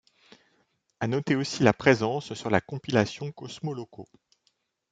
[0.99, 4.07] À noter aussi la présence sur la compilation Kosmoloko.